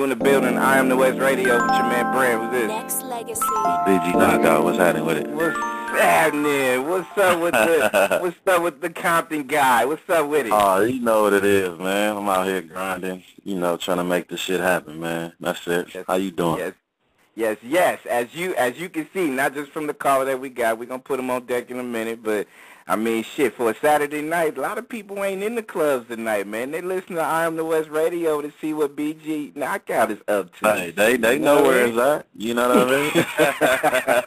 [0.00, 2.50] You in the building, I am the West Radio with your man Brand.
[2.50, 3.02] Who's this?
[3.02, 3.84] Nexxlegacy.
[3.84, 5.28] BG Knockout, what's happening with it?
[5.28, 6.88] What's happening?
[6.88, 9.84] What's up with the What's up with the Compton guy?
[9.84, 10.52] What's up with it?
[10.54, 12.16] Oh, you know what it is, man.
[12.16, 15.34] I'm out here grinding, you know, trying to make this shit happen, man.
[15.38, 15.88] That's it.
[15.94, 16.04] Yes.
[16.08, 16.60] How you doing?
[16.60, 16.72] Yes.
[17.34, 17.98] Yes, yes.
[18.08, 20.86] As you as you can see, not just from the caller that we got, we're
[20.86, 22.46] gonna put him on deck in a minute, but
[22.86, 26.08] I mean shit, for a Saturday night, a lot of people ain't in the clubs
[26.08, 26.70] tonight, man.
[26.72, 30.54] They listen to I Am the West Radio to see what BG Knockout is up
[30.58, 30.72] to.
[30.72, 32.26] Hey, they they You know where it's at.
[32.36, 34.24] You know what I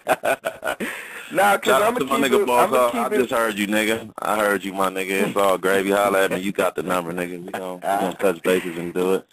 [0.78, 0.88] mean?
[1.32, 2.46] Nah, cause I'm gonna my keep nigga it.
[2.46, 2.66] boss.
[2.66, 3.36] I'm gonna I just it.
[3.36, 4.12] heard you, nigga.
[4.20, 5.28] I heard you, my nigga.
[5.28, 5.90] It's all gravy.
[5.90, 6.42] Holla at me.
[6.42, 7.44] You got the number, nigga.
[7.44, 9.26] We gon' we gonna touch bases and do it.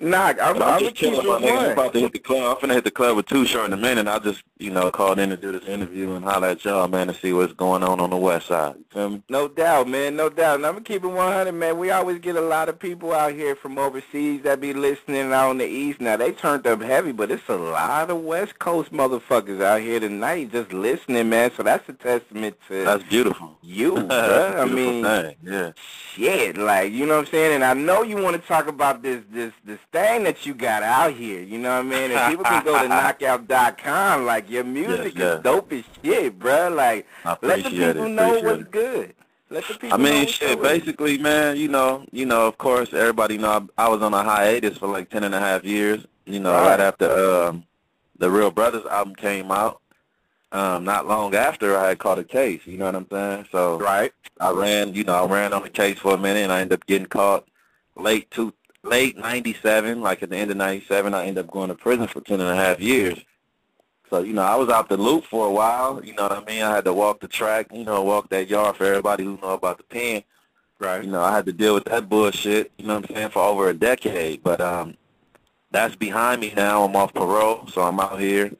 [0.00, 1.66] Nah, I'm, I'm I'm gonna just keep chilling, my nigga.
[1.66, 2.58] I'm about to hit the club.
[2.62, 4.08] I'm finna hit the club with Too Short in a minute.
[4.08, 7.08] I just, you know, called in to do this interview and holler at y'all, man,
[7.08, 8.74] to see what's going on on the west side.
[8.78, 9.22] You feel me?
[9.28, 10.16] No doubt, man.
[10.16, 10.56] No doubt.
[10.56, 11.78] And I'm gonna keep it 100, man.
[11.78, 15.50] We always get a lot of people out here from overseas that be listening out
[15.50, 16.00] on the east.
[16.00, 20.00] Now they turned up heavy, but it's a lot of West Coast motherfuckers out here
[20.00, 21.50] tonight just listening, man.
[21.56, 23.58] So that's a testament to That's beautiful.
[23.62, 25.36] you, That's I mean, thing.
[25.42, 25.72] Yeah.
[25.76, 27.54] shit, like you know what I'm saying.
[27.56, 30.82] And I know you want to talk about this, this, this thing that you got
[30.82, 31.42] out here.
[31.42, 32.10] You know what I mean?
[32.10, 34.24] And people can go to knoccout.com.
[34.24, 35.36] Like your music Yes, yes.
[35.38, 36.74] is dope as shit, bruh.
[36.74, 38.08] Like I let the people it.
[38.10, 38.70] know Appreciate what's it.
[38.70, 39.14] good.
[39.50, 39.94] Let the people.
[39.94, 43.88] I mean, shit, basically, man, you know, you know, of course, everybody know I, I
[43.88, 46.70] was on a hiatus for like ten and a half years, you know, Right.
[46.70, 47.64] right, after um,
[48.18, 49.80] the Real Brothas album came out.
[50.52, 53.46] Um, not long after I had caught a case, you know what I'm saying?
[53.50, 54.12] So Right.
[54.40, 56.80] I ran, you know, I ran on the case for a minute and I ended
[56.80, 57.46] up getting caught
[57.96, 61.74] late to late 97, like at the end of 97, I ended up going to
[61.74, 63.18] prison for ten and a half years.
[64.10, 66.44] So, you know, I was out the loop for a while, you know what I
[66.44, 66.62] mean?
[66.62, 69.50] I had to walk the track, you know, walk that yard for everybody who know
[69.54, 70.22] about the pen.
[70.78, 71.04] Right.
[71.04, 73.42] You know, I had to deal with that bullshit, you know what I'm saying, for
[73.42, 74.42] over a decade.
[74.42, 74.96] But um
[75.72, 76.84] that's behind me now.
[76.84, 78.52] I'm off parole, so I'm out here.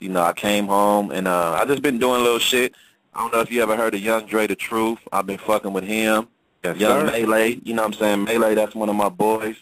[0.00, 2.74] You know, I came home and uh I just been doing little shit.
[3.14, 4.98] I don't know if you ever heard of Young Dre the Truth.
[5.12, 6.28] I've been fucking with him.
[6.62, 7.12] Yes, Young sir.
[7.12, 8.24] Maylay, you know what I'm saying?
[8.24, 9.56] Maylay, that's one of my boys.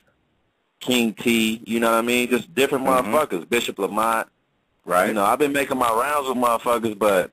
[0.80, 2.28] King T, you know what I mean?
[2.28, 3.04] Just different Mhm.
[3.04, 3.48] motherfuckers.
[3.48, 4.28] Bishop Lamont.
[4.88, 5.08] Right.
[5.08, 7.30] You know, I've been making my rounds with motherfuckers, but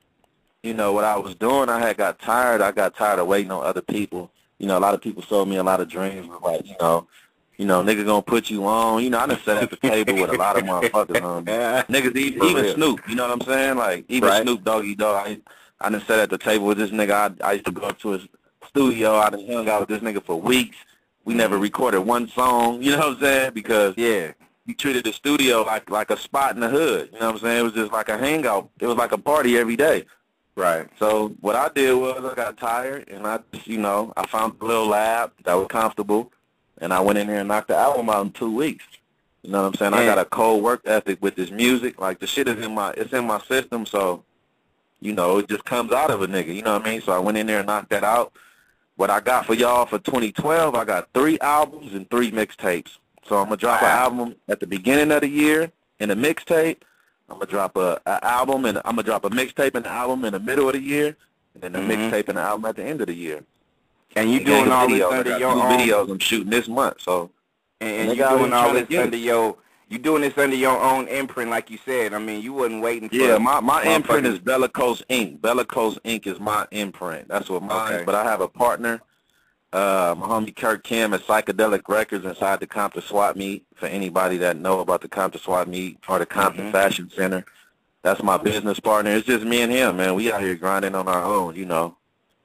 [0.62, 2.60] you know what I was doing, I had got tired.
[2.60, 4.30] I got tired of waiting on other people.
[4.58, 6.76] You know, a lot of people sold me a lot of dreams, but like you
[6.78, 7.08] know,
[7.56, 9.02] you know, nigga gonna put you on.
[9.02, 11.48] You know, I done sat at the table with a lot of motherfuckers.
[11.48, 11.82] Yeah.
[11.88, 12.74] niggas, even, even.
[12.74, 13.08] Snoop.
[13.08, 13.76] You know what I'm saying?
[13.78, 14.42] Like even Right.
[14.42, 15.26] Snoop Doggy Dogg.
[15.26, 15.40] I
[15.80, 17.38] I done sat at the table with this nigga.
[17.42, 18.28] I I used to go up to his
[18.68, 19.16] studio.
[19.16, 20.76] I done hung out with this nigga for weeks.
[21.24, 22.82] We never recorded one song.
[22.82, 23.52] You know what I'm saying?
[23.54, 24.32] Because Yeah.
[24.66, 27.10] He treated the studio like like a spot in the hood.
[27.12, 27.60] You know what I'm saying?
[27.60, 28.68] It was just like a hangout.
[28.80, 30.04] It was like a party every day.
[30.56, 30.88] Right.
[30.98, 34.54] So what I did was I got tired and I just, you know, I found
[34.60, 36.32] a little lab that was comfortable
[36.78, 38.84] and I went in there and knocked the album out in two weeks.
[39.42, 39.94] You know what I'm saying?
[39.94, 42.00] I got a cold work ethic with this music.
[42.00, 44.24] Like the shit is in my it's in my system so
[45.00, 47.00] you know, it just comes out of a nigga, you know what I mean?
[47.02, 48.32] So I went in there and knocked that out.
[48.96, 52.96] What I got for y'all for 2012, I got three albums and three mixtapes.
[53.28, 55.70] So I'm gonna drop an album at the beginning of the year
[56.00, 56.78] and a mixtape.
[57.28, 60.24] I'm gonna drop a, a album and I'm gonna drop a mixtape and an album
[60.24, 61.16] in the middle of the year,
[61.54, 62.10] and then a Mhm.
[62.10, 63.44] mixtape and an album at the end of the year.
[64.14, 67.00] And you doing all this under your two own videos I'm shooting this month.
[67.00, 67.30] So
[67.80, 69.56] and, and you doing all this under your
[69.88, 72.12] you doing this under your own imprint, like you said.
[72.12, 75.40] I mean, you wasn't waiting for yeah, my my imprint is Bellicose Inc.
[75.40, 76.26] Bellicose Inc.
[76.26, 77.28] is my imprint.
[77.28, 77.94] That's what mine.
[77.94, 78.04] Okay.
[78.04, 79.00] But I have a partner,
[79.72, 83.64] uh, my homie Kirk Kim at Psychedelic Records inside the Compton Swap Meet.
[83.74, 86.72] For anybody that know about the Compton Swap Meet or the Compton Mhm.
[86.72, 87.44] Fashion Center,
[88.02, 89.10] that's my business partner.
[89.12, 90.14] It's just me and him, man.
[90.14, 91.96] We out here grinding on our own, you know,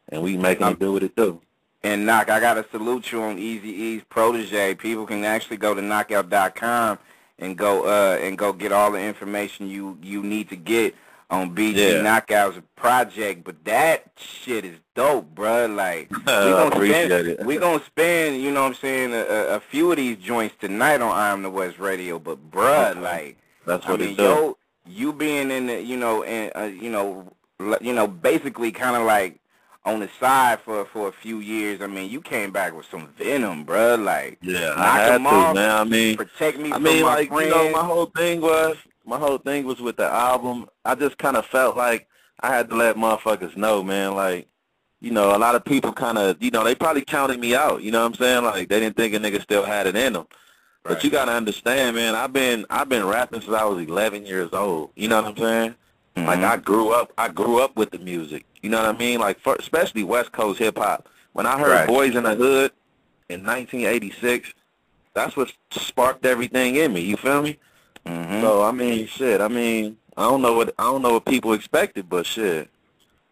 [0.09, 1.41] and we making it do what it do.
[1.83, 4.75] And knock, I gotta salute you on Eazy-E's protege.
[4.75, 6.99] People can actually go to knoccout.com
[7.39, 10.95] and go uh and go get all the information you you need to get
[11.31, 12.01] on BG Yeah.
[12.01, 13.43] Knockout's project.
[13.43, 15.73] But that shit is dope, bruh.
[15.75, 17.45] Like we I gonna spend it.
[17.45, 21.01] we gonna spend you know what I'm saying a, a- few of these joints tonight
[21.01, 22.19] on I Am the West Radio.
[22.19, 22.99] But bruh, Okay.
[22.99, 24.23] like That's I what mean, it do.
[24.23, 27.31] yo, you being in the, you know, and uh, you know,
[27.79, 29.37] you know, basically kind of like
[29.85, 31.81] on the side for for a few years.
[31.81, 34.03] I mean, you came back with some venom, bruh.
[34.03, 35.69] Like, Yeah, knock I had to, off, man.
[35.71, 37.45] I mean, protect me I from mean, like friends.
[37.45, 38.75] you know, my whole thing was
[39.05, 40.67] my whole thing was with the album.
[40.85, 42.07] I just kind of felt like
[42.39, 44.15] I had to let motherfuckers know, man.
[44.15, 44.47] Like,
[44.99, 47.81] you know, a lot of people kind of, you know, they probably counted me out.
[47.81, 48.43] You know what I'm saying?
[48.43, 50.27] Like, they didn't think a nigga still had it in them.
[50.83, 52.15] But you gotta understand, man.
[52.15, 54.89] I've been I've been rapping since I was 11 years old.
[54.95, 55.75] You know what I'm saying?
[56.15, 56.43] Like Mhm.
[56.43, 58.45] I grew up, I grew up with the music.
[58.63, 59.19] You know what I mean?
[59.19, 61.07] Like for, especially West Coast hip hop.
[61.33, 61.87] When I heard Right.
[61.87, 62.71] Boyz-n-the-Hood
[63.29, 64.53] in 1986,
[65.13, 67.01] that's what sparked everything in me.
[67.01, 67.59] You feel me?
[68.05, 68.41] Mm-hmm.
[68.41, 69.41] So I mean, shit.
[69.41, 72.69] I mean, I don't know what I don't know what people expected, but shit,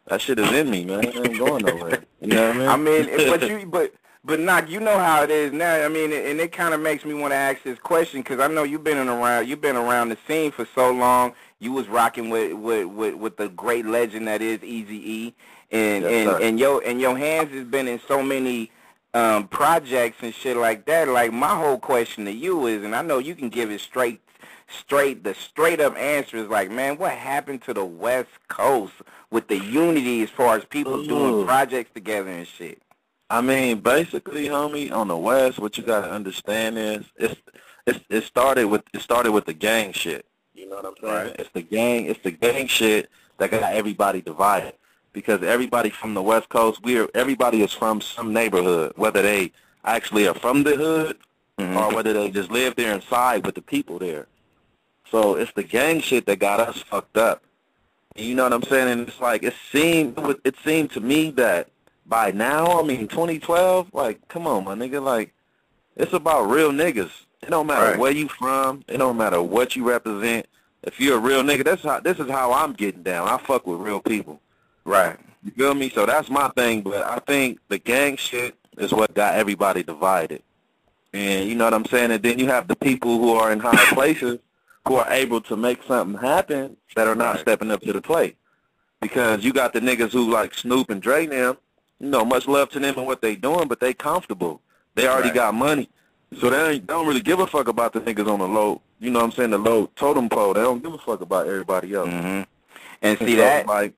[0.07, 1.05] that shit is in me, man.
[1.05, 2.03] It ain't going nowhere.
[2.21, 3.07] You know what I mean?
[3.07, 3.93] I mean, but you, but
[4.25, 5.73] but knock, you know how it is now.
[5.85, 8.47] I mean, and it kind of makes me want to ask this question because I
[8.47, 11.33] know you've been in around, you've been around the scene for so long.
[11.59, 15.35] You was rocking with with with, with the great legend that is Easy E,
[15.71, 16.39] and Yes, and sir.
[16.41, 18.69] and your and your hands has been in so many
[19.13, 21.07] um projects and shit like that.
[21.07, 24.21] Like my whole question to you is, and I know you can give it straight
[24.69, 28.93] straight the straight up answer is like, man, what happened to the West Coast
[29.31, 32.81] with the unity as far as people doing projects together and shit?
[33.29, 37.39] I mean, basically, homie, on the West, what you gotta understand is it's
[37.85, 40.25] it's it started with it started with the gang shit.
[40.53, 41.13] You know what I'm saying?
[41.27, 41.35] Right.
[41.39, 44.73] It's the gang it's the gang shit that got everybody divided.
[45.11, 49.51] Because everybody from the West Coast, we're everybody is from some neighborhood, whether they
[49.85, 51.17] actually are from the hood
[51.59, 51.75] Mhm.
[51.75, 54.27] or whether they just live there inside with the people there.
[55.11, 57.41] So it's the gang shit that got us fucked up.
[58.15, 58.89] You know what I'm saying?
[58.89, 61.69] And it's like it seemed it seemed to me that
[62.05, 65.33] by now, I mean 2012, like come on, my nigga, like
[65.95, 67.11] it's about real niggas.
[67.41, 67.99] It don't matter Right.
[67.99, 68.83] where you from.
[68.87, 70.45] It don't matter what you represent.
[70.83, 73.27] If you're a real nigga, that's how this is how I'm getting down.
[73.27, 74.41] I fuck with real people.
[74.85, 75.17] Right.
[75.43, 75.89] You feel me?
[75.89, 76.81] So that's my thing.
[76.81, 80.41] But I think the gang shit is what got everybody divided.
[81.13, 82.11] And you know what I'm saying?
[82.11, 84.39] And then you have the people who are in higher places
[84.89, 87.41] who are able to make something happen that are not Right.
[87.41, 88.35] stepping up to the plate.
[89.01, 91.57] Because you got the niggas who like Snoop and Dre now,
[91.99, 94.61] you know, much love to them and what they doing, but they comfortable.
[94.95, 95.35] They already Right.
[95.35, 95.89] got money.
[96.39, 99.11] So they ain't, don't really give a fuck about the niggas on the low, you
[99.11, 100.55] know what I'm saying, the low totem pole.
[100.55, 102.09] They don't give a fuck about everybody else.
[102.09, 102.47] hmm And
[103.01, 103.93] And see so, that like,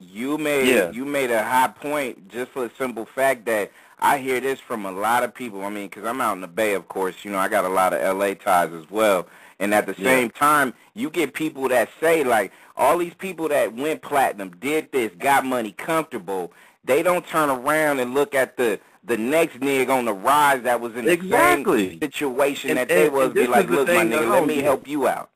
[0.00, 0.90] you made Yeah.
[0.90, 3.70] you made a high point just for the simple fact that
[4.04, 5.64] I hear this from a lot of people.
[5.64, 7.24] I mean, because I'm out in the Bay, of course.
[7.24, 9.26] You know, I got a lot of LA ties as well.
[9.58, 10.04] And at the Yeah.
[10.10, 14.92] same time, you get people that say like all these people that went platinum, did
[14.92, 16.52] this, got money, comfortable.
[16.84, 20.80] They don't turn around and look at the the next nigga on the rise that
[20.80, 21.90] was in the Exactly.
[21.90, 23.34] same situation And- that they was.
[23.34, 25.28] Be like, look, my nigga, let me help you out.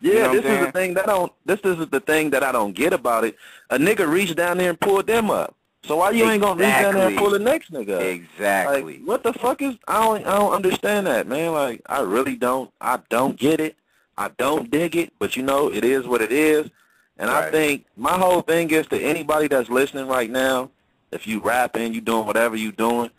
[0.00, 1.32] Yeah, You know this is the thing that I don't.
[1.44, 3.36] This is the thing that I don't get about it.
[3.68, 5.54] A nigga reached down there and pulled them up.
[5.84, 8.00] So why you ain't gonna reach down there and pull the next nigga?
[8.00, 8.98] Exactly.
[8.98, 9.76] Like, what the fuck is?
[9.88, 10.26] I don't.
[10.26, 11.52] I don't understand that, man.
[11.52, 12.70] Like, I really don't.
[12.80, 13.76] I don't get it.
[14.18, 15.12] I don't dig it.
[15.18, 16.68] But you know, it is what it is.
[17.16, 20.70] And I think my whole thing is to anybody that's listening right now,
[21.12, 23.10] if you rapping, you doing whatever you doing,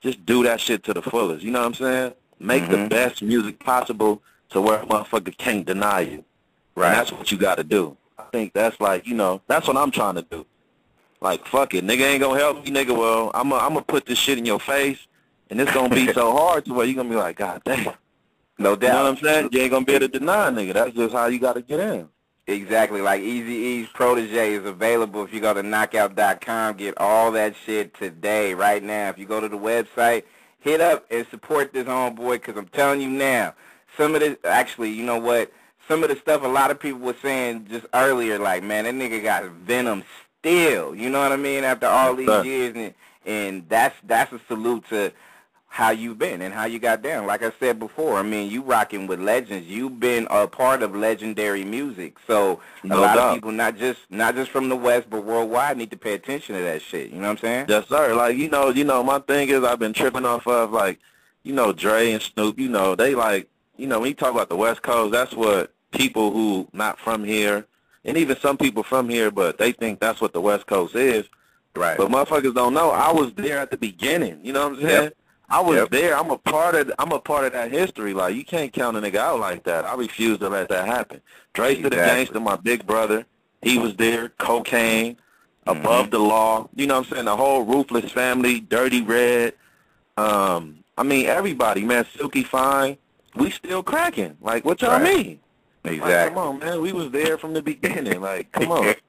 [0.00, 1.42] just do that shit to the fullest.
[1.44, 2.12] You know what I'm saying?
[2.38, 2.88] Make the Mhm.
[2.90, 4.20] best music possible
[4.50, 6.24] to where a motherfucker can't deny you.
[6.74, 6.88] right.
[6.88, 7.96] And that's what you got to do.
[8.18, 10.44] I think that's like, you know, that's what I'm trying to do.
[11.26, 12.96] Like, fuck it, nigga ain't gonna help me, nigga.
[12.96, 15.08] Well, I'm gonna I'm gonna put this shit in your face,
[15.50, 17.94] and it's gonna be so hard to where you gonna be like, God damn.
[18.58, 18.80] no You doubt.
[18.80, 19.48] know what I'm saying?
[19.50, 20.74] You ain't gonna be able to deny, nigga.
[20.74, 22.08] That's just how you got to get in.
[22.46, 23.00] Exactly.
[23.00, 26.76] Like Eazy-E's protege is available if you go to knoccout.com.
[26.76, 29.08] Get all that shit today, right now.
[29.08, 30.22] If you go to the website,
[30.60, 33.54] hit up and support this homeboy because I'm telling you now,
[33.96, 35.50] some of this, actually, you know what?
[35.88, 38.94] Some of the stuff a lot of people were saying just earlier, like, man, that
[38.94, 40.04] nigga got venom
[40.46, 40.94] still.
[40.94, 41.64] You know what I mean?
[41.64, 42.44] After all these Sir.
[42.44, 42.94] years, and,
[43.24, 45.12] and that's that's a salute to
[45.68, 47.26] how you've been and how you got down.
[47.26, 49.66] Like I said before, I mean, you rocking with legends.
[49.66, 52.16] You've been a part of legendary music.
[52.26, 53.28] So a No lot doubt.
[53.28, 56.54] of people, not just not just from the West, but worldwide, need to pay attention
[56.56, 57.10] to that shit.
[57.10, 57.66] You know what I'm saying?
[57.68, 58.14] Yes, sir.
[58.14, 60.98] Like, you know, you know, my thing is I've been tripping off of like,
[61.42, 64.48] you know, Dre and Snoop, you know, they like, you know, when you talk about
[64.48, 67.66] the West Coast, that's what people who not from here,
[68.06, 71.26] and even some people from here, but they think that's what the West Coast is.
[71.74, 71.98] Right.
[71.98, 72.90] But motherfuckers don't know.
[72.90, 74.40] I was there at the beginning.
[74.42, 75.02] You know what I'm saying?
[75.04, 75.16] Yep.
[75.50, 75.90] I was Yep.
[75.90, 76.16] there.
[76.16, 76.90] I'm a part of.
[76.98, 78.14] I'm a part of that history.
[78.14, 79.84] Like you can't count a nigga out like that.
[79.84, 81.20] I refuse to let that happen.
[81.54, 81.96] Dresta the Exactly.
[81.98, 83.26] gangster, my big brother.
[83.62, 84.30] He was there.
[84.38, 85.16] Cocaine,
[85.66, 85.80] Mm-hmm.
[85.80, 86.68] above the law.
[86.76, 87.24] You know what I'm saying?
[87.26, 89.52] The whole ruthless family, Dirty Red.
[90.16, 92.06] Um, I mean everybody, man.
[92.16, 92.44] Sylk-E.
[92.44, 92.96] Fyne.
[93.34, 94.36] We still cracking.
[94.40, 95.02] Like what y'all Right.
[95.16, 95.40] mean?
[95.86, 96.34] Like, exactly.
[96.34, 96.80] come on, man.
[96.80, 98.20] We was there from the beginning.
[98.20, 98.94] Like come on.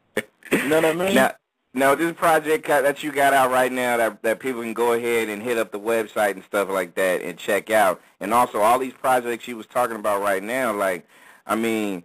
[0.49, 1.13] You know what I mean?
[1.13, 1.31] Now,
[1.73, 5.27] now this project that you got out right now that that people can go ahead
[5.27, 8.01] and hit up the website and stuff like that and check out.
[8.21, 11.05] And also all these projects you was talking about right now, like,
[11.45, 12.03] I mean,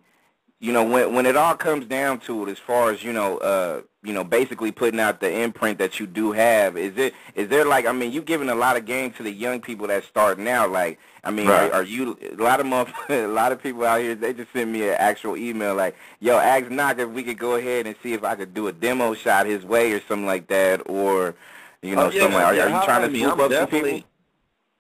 [0.63, 3.39] you know, when when it all comes down to it, as far as you know,
[3.39, 7.49] uh, you know, basically putting out the imprint that you do have, is it is
[7.49, 10.07] there like, I mean, you giving a lot of game to the young people that's
[10.07, 10.99] starting out, like.
[11.25, 11.71] I mean, Right.
[11.71, 14.17] are, are you a lot of motherf- a lot of people out here?
[14.17, 17.55] They just send me an actual email like, "Yo, ask Knock if we could go
[17.55, 20.49] ahead and see if I could do a demo shot his way or something like
[20.49, 21.37] that, or
[21.81, 22.41] you know, Oh, yeah, something.
[22.41, 24.03] Like, yeah, are you trying to swoop up some people?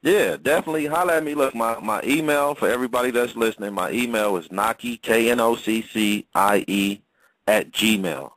[0.02, 1.34] Yeah, definitely holler at me.
[1.34, 7.02] Look, my, my email for everybody that's listening, my email is Knoccie, K-N-O-C-C-I-E,
[7.46, 8.30] at Gmail.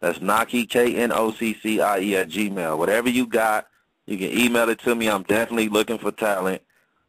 [0.00, 2.78] That's Knoccie, K-N-O-C-C-I-E, at Gmail.
[2.78, 3.66] Whatever you got,
[4.06, 5.10] you can email it to me.
[5.10, 6.62] I'm definitely looking for talent.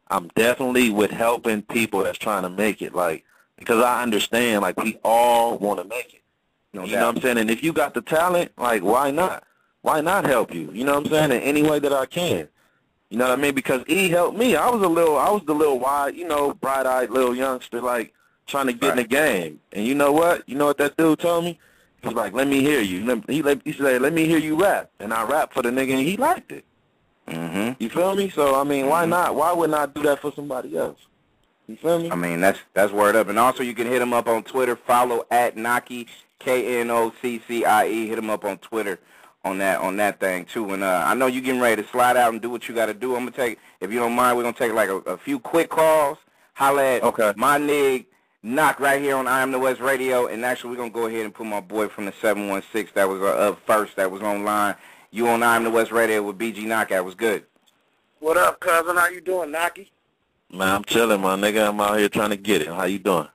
[0.08, 2.94] I'm definitely with helping people that's trying to make it.
[2.94, 3.24] Like,
[3.58, 6.22] because I understand, like, we all want to make it.
[6.74, 7.00] No you doubt.
[7.00, 7.38] know what I'm saying?
[7.38, 9.44] And if you got the talent, like, why not?
[9.80, 10.70] Why not help you?
[10.72, 11.32] You know what I'm saying?
[11.32, 12.48] In any way that I can.
[13.10, 13.54] You know what I mean?
[13.54, 14.56] Because he helped me.
[14.56, 18.12] I was a little, I was the little wide, you know, bright-eyed little youngster, like
[18.46, 18.98] trying to get right.
[18.98, 19.60] in the game.
[19.72, 20.48] And you know what?
[20.48, 21.58] You know what that dude told me?
[22.02, 24.60] He was like, "Let me hear you." He let, he said, "Let me hear you
[24.60, 26.64] rap," and I rap for the nigga, and he liked it.
[27.26, 27.76] Mhm.
[27.80, 28.28] You feel me?
[28.30, 29.10] So I mean, why mm-hmm.
[29.10, 29.34] not?
[29.34, 30.98] Why would not I do that for somebody else?
[31.66, 32.10] You feel me?
[32.10, 33.28] I mean, that's that's word up.
[33.28, 34.76] And also, you can hit him up on Twitter.
[34.76, 36.06] Follow at Knoccie
[36.38, 38.08] K N O C C I E.
[38.08, 39.00] Hit him up on Twitter
[39.46, 40.72] on that on that thing too.
[40.72, 42.86] And uh, I know you getting ready to slide out and do what you got
[42.86, 43.14] to do.
[43.14, 45.70] I'm gonna take, if you don't mind, we're gonna take like a, a few quick
[45.70, 46.18] calls.
[46.54, 47.32] Holla at okay.
[47.36, 48.06] my nig
[48.42, 50.26] knock right here on I Am the West Radio.
[50.26, 53.20] And actually, we're gonna go ahead and put my boy from the 716 that was
[53.20, 54.74] uh, up first, that was online.
[55.10, 57.44] You on I Am the West Radio with BG Knockout was good.
[58.20, 58.96] What up, cousin?
[58.96, 59.90] How you doing, Knoccie?
[60.50, 61.68] Man, I'm chilling, my nigga.
[61.68, 62.68] I'm out here trying to get it.
[62.68, 63.28] How you doing?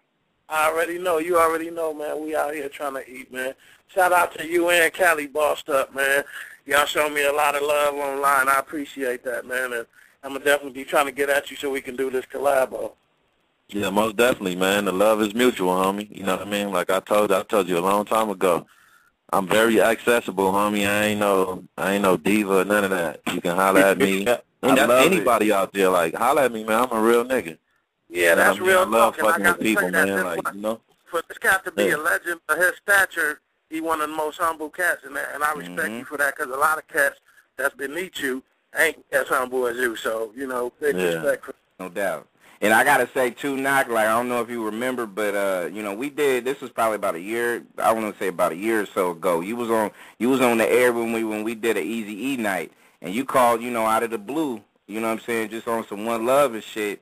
[0.51, 1.17] I already know.
[1.17, 2.23] You already know, man.
[2.23, 3.53] We out here trying to eat, man.
[3.87, 6.23] Shout out to you and Cali Bossed Up, man.
[6.65, 8.49] Y'all show me a lot of love online.
[8.49, 9.73] I appreciate that, man.
[9.73, 9.85] And
[10.23, 12.25] I'm going to definitely be trying to get at you so we can do this
[12.25, 12.93] collabo.
[13.69, 14.85] Yeah, most definitely, man.
[14.85, 16.15] The love is mutual, homie.
[16.15, 16.71] You know what I mean?
[16.71, 18.67] Like I told I told you a long time ago.
[19.31, 20.85] I'm very accessible, homie.
[20.85, 23.21] I ain't no I ain't no diva or none of that.
[23.33, 24.27] You can holler at me.
[24.61, 25.53] and that's anybody it.
[25.53, 26.83] out there, like holler at me, man.
[26.83, 27.57] I'm a real nigga.
[28.11, 28.69] Yeah, that's I mean?
[28.69, 29.31] real I love talk.
[29.31, 30.23] fucking with people, man.
[30.23, 30.81] Like, you know?
[31.05, 31.95] For this cat to be yeah.
[31.95, 33.39] a legend of his stature,
[33.69, 35.99] he one of the most humble cats, and and I respect mm-hmm.
[35.99, 37.19] you for that because a lot of cats
[37.57, 38.43] that's beneath you
[38.77, 39.95] ain't as humble as you.
[39.95, 41.03] So you know, big yeah.
[41.03, 41.45] respect.
[41.45, 42.27] For- no doubt.
[42.59, 45.69] And I gotta say too, knock like I don't know if you remember, but uh,
[45.71, 47.63] you know, we did this was probably about a year.
[47.77, 49.39] I want to say about a year or so ago.
[49.39, 52.33] You was on you was on the air when we when we did an Easy
[52.33, 54.61] E night, and you called you know out of the blue.
[54.85, 55.49] You know what I'm saying?
[55.49, 57.01] Just on some one love and shit.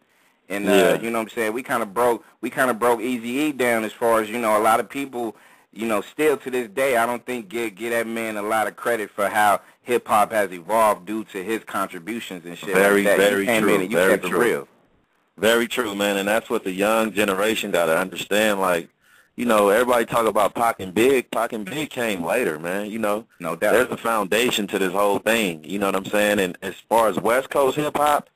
[0.50, 1.00] And uh, yeah.
[1.00, 1.54] you know what I'm saying?
[1.54, 4.40] We kind of broke we kind of broke Easy E down as far as you
[4.40, 4.58] know.
[4.58, 5.36] A lot of people
[5.72, 8.68] you know, still to this day, I don't think get get that man a lot
[8.68, 12.74] of credit for how hip hop has evolved due to his contributions and shit.
[12.74, 13.88] Very, like very true.
[13.88, 14.40] very true.
[14.40, 14.68] Real.
[15.38, 16.18] Very true, man.
[16.18, 18.60] And that's what the young generation got to understand.
[18.60, 18.90] Like,
[19.38, 21.32] you know, everybody talk about Pac and Big.
[21.32, 22.90] Pac and Big came later, man.
[22.90, 23.74] You know, no doubt.
[23.74, 25.64] There's a foundation to this whole thing.
[25.64, 26.40] You know what I'm saying?
[26.40, 28.30] And as far as West Coast hip hop,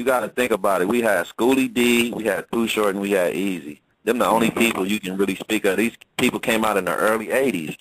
[0.00, 0.88] you got to think about it.
[0.88, 3.80] We had Schoolly D, we had Too Short, and we had Eazy.
[4.04, 5.76] Them the only people you can really speak of.
[5.76, 7.76] These people came out in the early '80s,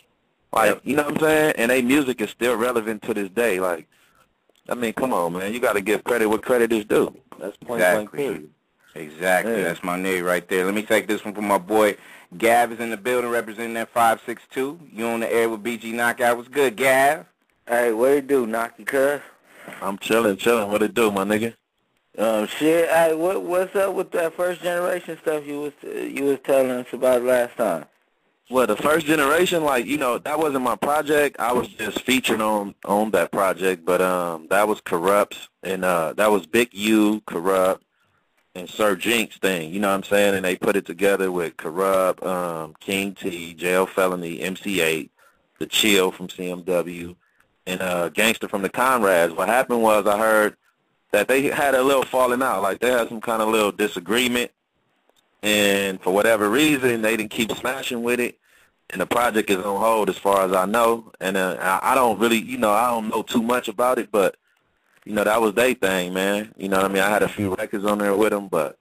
[0.52, 3.62] like you know what I'm saying, and their music is still relevant to this day.
[3.62, 3.88] Like,
[4.68, 7.16] I mean, come on, man, you got to give credit what credit is due.
[7.40, 8.06] That's point exactly.
[8.06, 8.50] blank period.
[8.96, 9.64] Exactly, yeah.
[9.64, 10.66] that's my name right there.
[10.66, 11.96] Let me take this one from my boy
[12.38, 14.80] Gav is in the building representing that 562.
[14.92, 16.36] You on the air with BG Knockout.
[16.36, 17.26] What's good, Gav?
[17.66, 19.22] Hey, what it do, Knoccie cuz?
[19.82, 20.70] I'm chilling, chilling.
[20.70, 21.54] What it do, my nigga?
[22.18, 22.90] Um, shit.
[22.90, 26.88] Hey, what what's up with that first generation stuff you was you was telling us
[26.92, 27.86] about last time?
[28.50, 31.40] Well, the first generation, like you know, that wasn't my project.
[31.40, 36.14] I was just featured on on that project, but um, that was Kurupt's and uh,
[36.14, 37.82] that was Big U, Kurupt,
[38.56, 39.72] and Sir Jinx thing.
[39.72, 40.34] You know what I'm saying?
[40.34, 45.10] And they put it together with Kurupt, um, King T, Jayo Felony, MC Eiht,
[45.60, 47.16] the Chill from CMW,
[47.68, 49.36] and uh, Gangster from the Conrads.
[49.38, 50.58] What happened was I heard
[51.12, 54.52] that they had a little falling out, like they had some kind of little disagreement,
[55.42, 58.38] and for whatever reason, they didn't keep smashing with it,
[58.90, 62.20] and the project is on hold as far as I know, and uh, I don't
[62.20, 64.36] really, you know, I don't know too much about it, but
[65.06, 66.54] you know, that was their thing, man.
[66.58, 67.02] You know what I mean?
[67.02, 68.78] I had a few records on there with them, but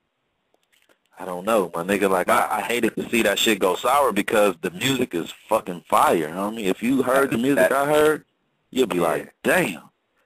[1.19, 2.11] I don't know, my nigga.
[2.11, 5.85] Like, I, I hated to see that shit go sour because the music is fucking
[5.89, 6.65] fire, homie.
[6.65, 8.25] If you heard the music I heard,
[8.71, 9.83] you'll be like, damn.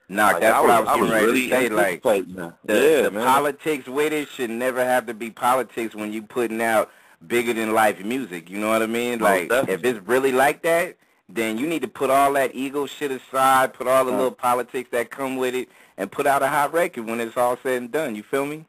[0.09, 1.99] Nah, like, that's I what was, I was getting ready really to say.
[2.03, 6.21] Like the, yeah, the politics with it should never have to be politics when you
[6.21, 6.91] putting out
[7.25, 8.49] bigger than life music.
[8.49, 9.19] You know what I mean?
[9.19, 10.97] Like if it's really like that,
[11.29, 14.89] then you need to put all that ego shit aside, put all the little politics
[14.91, 17.91] that come with it, and put out a hot record when it's all said and
[17.91, 18.15] done.
[18.15, 18.65] You feel me?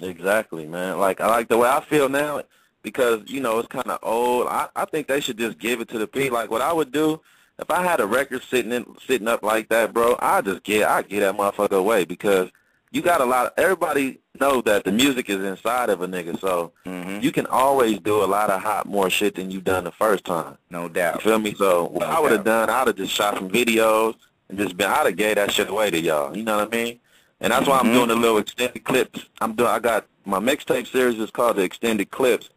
[0.00, 0.98] Exactly, man.
[0.98, 2.42] Like I like the way I feel now
[2.82, 4.48] because you know it's kind of old.
[4.48, 6.36] I I think they should just give it to the people.
[6.36, 7.20] Like what I would do
[7.58, 10.88] if I had a record sitting in, sitting up like that, bro, I just get
[10.88, 12.50] I get that motherfucker away because
[12.90, 13.46] you got a lot.
[13.46, 17.20] Of, everybody know that the music is inside of a nigga, so mm-hmm.
[17.20, 20.24] you can always do a lot of hot more shit than you done the first
[20.24, 20.56] time.
[20.70, 21.16] No doubt.
[21.16, 21.54] You feel me?
[21.54, 24.16] So what no I would have done, I'd have just shot some videos
[24.48, 24.90] and just been.
[24.90, 26.36] I'd have gave that shit away to y'all.
[26.36, 27.00] You know what I mean?
[27.40, 27.94] And that's why I'm Mhm.
[27.94, 29.26] doing the little extended clips.
[29.40, 29.68] I'm doing.
[29.68, 32.48] I got my mixtape series is called the extended clips,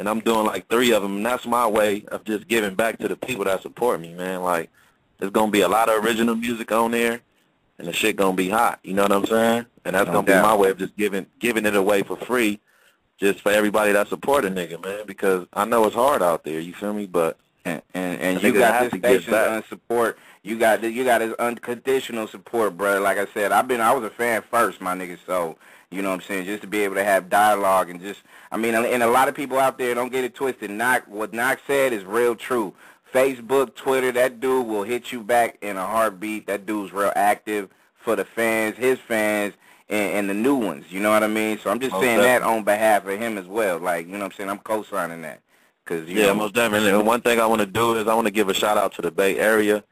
[0.00, 1.18] and I'm doing like three of them.
[1.18, 4.42] And that's my way of just giving back to the people that support me, man.
[4.42, 4.70] Like,
[5.18, 7.20] there's gonna be a lot of original music on there,
[7.78, 8.80] and the shit gonna be hot.
[8.82, 9.66] You know what I'm saying?
[9.84, 12.60] And that's No gonna be my way of just giving giving it away for free,
[13.18, 15.04] just for everybody that support a nigga, man.
[15.06, 16.60] Because I know it's hard out there.
[16.60, 17.04] You feel me?
[17.04, 20.18] But And and, and you got this station's support.
[20.42, 23.00] You got the, you got his unconditional support, brother.
[23.00, 25.18] Like I said, I've been I was a fan first, my nigga.
[25.26, 25.58] So
[25.90, 26.46] you know what I'm saying.
[26.46, 28.20] Just to be able to have dialogue and just
[28.52, 30.70] I mean, and a lot of people out there don't get it twisted.
[30.70, 32.74] Knock what Knock said is real true.
[33.12, 36.46] Facebook, Twitter, that dude will hit you back in a heartbeat.
[36.46, 39.54] That dude's real active for the fans, his fans,
[39.88, 40.86] and, and the new ones.
[40.90, 41.58] You know what I mean?
[41.58, 43.78] So I'm just Most saying that on behalf of him as well.
[43.78, 44.50] Like you know what I'm saying.
[44.50, 45.40] I'm co-signing that.
[45.84, 46.90] Cause you yeah, know, most definitely.
[46.90, 48.92] And one thing I want to do is I want to give a shout out
[48.94, 49.82] to the Bay Area.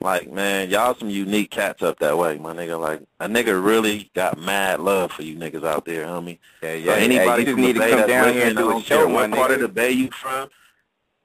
[0.00, 2.78] Like, man, y'all some unique cats up that way, my nigga.
[2.78, 6.38] Like, a nigga really got mad love for you niggas out there, homie.
[6.62, 6.92] Yeah, So yeah.
[6.94, 8.82] anybody hey, you just from need the to Bay come down here and do a
[8.82, 10.50] show, what part of the Bay you from.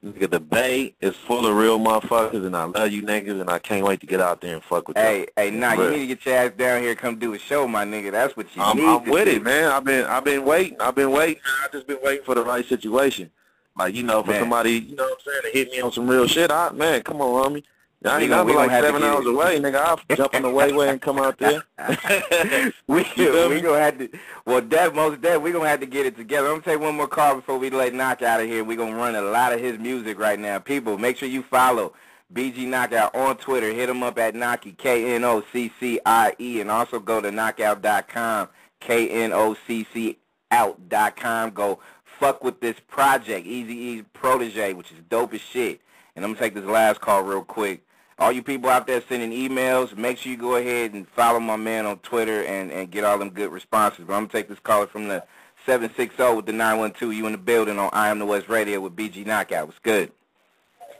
[0.05, 3.59] Nigga, the Bay is full of real motherfuckers, and I love you niggas, and I
[3.59, 5.03] can't wait to get out there and fuck with you.
[5.03, 7.39] Hey, hey, nah, For you need to get your ass down here, come do a
[7.39, 8.11] show, my nigga.
[8.11, 8.85] That's what you I'm, need.
[8.85, 9.31] I'm to with do.
[9.31, 9.69] it, man.
[9.69, 10.79] I've been I've been waiting.
[10.79, 11.41] I've been waiting.
[11.65, 13.29] I just been waiting for the right situation.
[13.77, 14.41] Like you know, for Man.
[14.41, 16.49] somebody, you know what I'm saying, to hit me on some real shit.
[16.49, 17.63] I man, come on, homie.
[18.05, 19.29] I ain't gonna be like seven hours it.
[19.29, 19.75] away, nigga.
[19.75, 21.61] I'll jump on the way way and come out there.
[22.87, 24.09] we You feel we gonna have to.
[24.45, 26.47] Well, that most that we gonna have to get it together.
[26.47, 28.63] I'm gonna take one more call before we let Knock out of here.
[28.63, 30.59] We gonna run a lot of his music right now.
[30.59, 31.93] People, make sure you follow
[32.33, 33.71] BG Knockout on Twitter.
[33.73, 37.19] Hit him up at Knoccie K N O C C I E, and also go
[37.19, 38.47] to knoccout.com
[38.79, 40.17] K N O C C
[40.51, 41.51] out.com.
[41.51, 41.79] Go
[42.19, 45.81] fuck with this project, Eazy-E's protege, which is dope as shit.
[46.15, 47.83] And I'm gonna take this last call real quick.
[48.19, 51.55] All you people out there sending emails, make sure you go ahead and follow my
[51.55, 54.03] man on Twitter and, and get all them good responses.
[54.05, 55.23] But I'm going to take this caller from the
[55.65, 57.13] 760 with the 912.
[57.13, 59.67] You in the building on I Am The West Radio with BG Knockout.
[59.67, 60.11] What's good?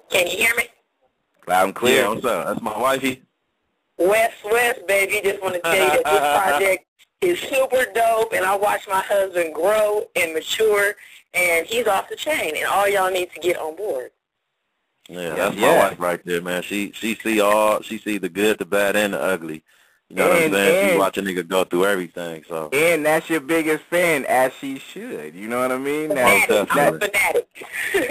[0.10, 0.68] Can you hear me?
[1.46, 2.04] Loud and clear.
[2.04, 2.48] Yeah, what's up?
[2.48, 3.22] That's my wifey.
[3.98, 5.20] West West, baby.
[5.22, 6.86] Just want to tell you that this project
[7.22, 10.96] is super dope, and I watched my husband grow and mature,
[11.34, 14.12] and he's off the chain, and all y'all need to get on board.
[15.10, 15.68] Yeah, Yeah, that's yeah.
[15.68, 16.62] my wife right there, man.
[16.62, 19.64] She she see all she see the good, the bad, and the ugly.
[20.12, 20.86] You know what I'm saying?
[20.86, 22.44] She and- watch a nigga go through everything.
[22.48, 25.36] So And that's your biggest fan, as she should.
[25.36, 26.10] You know what I mean?
[26.10, 26.76] Now, Fanatic.
[26.76, 27.66] I'm a fanatic.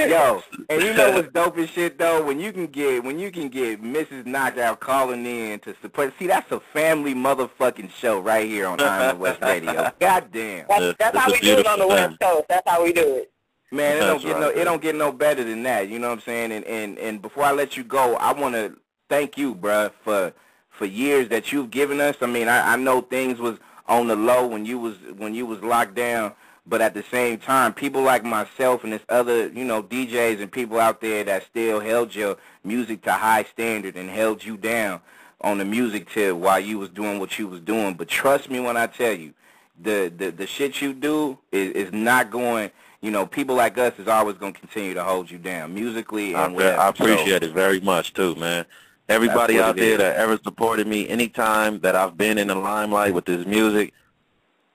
[0.09, 2.23] Yo, and you know what's dope as shit though?
[2.25, 4.27] When you can get when you can get Mrs.
[4.27, 6.13] Knockout calling in to support.
[6.19, 9.91] See, that's a family motherfucking show right here on I Am The West Radio.
[10.01, 10.67] God damn.
[10.69, 12.45] That's, that's how we do it on the West Coast.
[12.49, 13.33] That's how we do it.
[13.71, 15.89] Man, it don't get right, no it don't get no better than that.
[15.89, 16.53] You know what I'm saying?
[16.53, 18.77] And and and before I let you go, I want to
[19.09, 20.33] thank you, bruh, for
[20.71, 22.17] for years that you've given us.
[22.21, 25.47] I mean, I, I know things was on the low when you was when you
[25.47, 26.33] was locked down,
[26.67, 30.53] but at the same time, people like myself and this other, you know, DJs and
[30.53, 35.01] people out there that still held your music to high standard and held you down
[35.41, 37.95] on the music tip while you was doing what you was doing.
[37.95, 39.35] But trust me when I tell you,
[39.81, 42.71] the the, the shit you do is, is not going.
[43.01, 46.35] You know, people like us is always going to continue to hold you down musically
[46.35, 46.81] I, and whatever.
[46.81, 48.67] I appreciate it very much too, man.
[49.09, 49.99] Everybody out there is.
[49.99, 53.95] that ever supported me, anytime that I've been in the limelight with this music,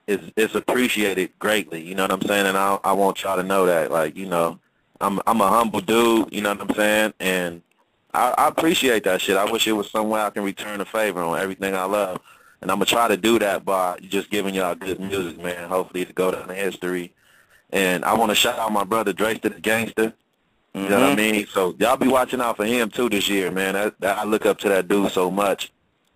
[0.06, 1.82] is it's appreciated greatly.
[1.82, 2.46] You know what I'm saying?
[2.46, 4.58] And I I want y'all to know that, like, you know,
[5.00, 6.32] I'm I'm a humble dude.
[6.32, 7.14] You know what I'm saying?
[7.20, 7.62] And
[8.12, 9.36] I, I appreciate that shit.
[9.36, 12.20] I wish it was some way I can return a favor on everything I love.
[12.60, 15.68] And I'm gonna try to do that by just giving y'all good music, man.
[15.68, 17.12] Hopefully, to go down in history.
[17.74, 20.14] And I want to shout out my brother Dresta the Gangster.
[20.74, 21.16] You know what I Mhm.
[21.16, 21.46] mean?
[21.52, 23.74] So y'all be watching out for him too this year, man.
[24.00, 25.72] That, I look up to that dude so much.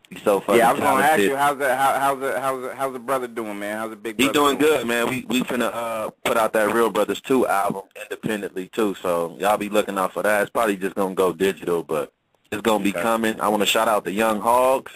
[0.08, 2.40] He's so fucking Yeah, I was going to ask you how's the how, how's the
[2.40, 3.76] how's the, how's the brother doing, man?
[3.76, 5.08] How's the big brother He's brother doing good, man.
[5.10, 8.94] We we finna uh put out that Real Brothas 2 album independently too.
[9.02, 10.42] So y'all be looking out for that.
[10.42, 12.12] It's probably just gonna go digital, but
[12.50, 13.02] it's gonna be Okay.
[13.02, 13.40] coming.
[13.40, 14.92] I wanna shout out the Young Hogs.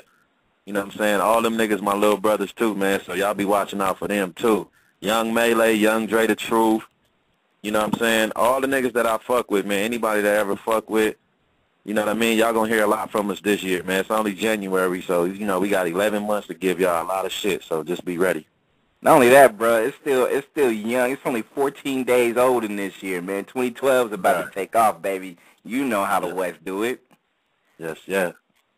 [0.65, 1.21] You know what I'm saying?
[1.21, 3.01] All them niggas my little brothers too, man.
[3.05, 4.69] So y'all be watching out for them too.
[5.03, 6.85] Young Maylay, Young Dre the Truth.
[7.61, 8.33] You know what I'm saying?
[8.37, 9.81] All the niggas that I fuck with, man.
[9.81, 11.17] Anybody that I ever fuck with,
[11.85, 12.39] you know what I mean?
[12.39, 14.01] Y'all gonna hear a lot from us this year, man.
[14.01, 17.27] It's only January, so you know we got 11 months to give y'all a lot
[17.27, 17.65] of shit.
[17.65, 18.47] So just be ready.
[19.01, 21.11] Not only that, bro, it's still it's still young.
[21.11, 23.45] It's only 14 days old in this year, man.
[23.45, 24.47] 2012 is about Right.
[24.47, 25.37] to take off, baby.
[25.65, 26.35] You know how the Yeah.
[26.35, 27.01] West do it.
[27.79, 28.33] Yes, yeah.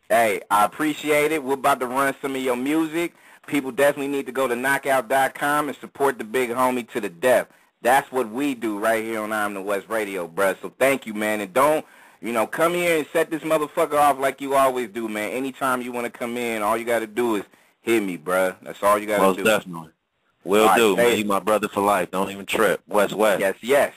[0.08, 1.42] Hey, I appreciate it.
[1.42, 3.12] We're about to run some of your music.
[3.46, 7.48] People definitely need to go to knoccout.com and support the big homie to the death.
[7.82, 10.56] That's what we do right here on I'm the West Radio, bruh.
[10.62, 11.40] So thank you, man.
[11.40, 11.84] And don't,
[12.20, 15.30] you know, come here and set this motherfucker off like you always do, man.
[15.32, 17.44] Anytime you want to come in, all you got to do is
[17.82, 18.56] hit me, bruh.
[18.62, 19.44] That's all you gotta Most do.
[19.44, 19.90] definitely.
[20.44, 21.18] Will All right, do, man.
[21.18, 22.10] You my brother for life.
[22.10, 22.82] Don't even trip.
[22.88, 23.40] West West.
[23.40, 23.92] Yes, yes.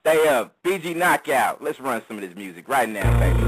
[0.00, 0.54] Stay up.
[0.62, 1.62] BG Knockout.
[1.62, 3.42] Let's run some of this music right now, baby.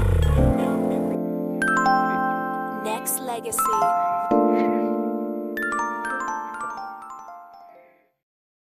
[2.83, 4.10] Nexxlegacy.